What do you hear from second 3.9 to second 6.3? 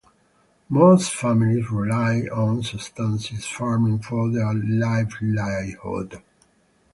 for their livelihood.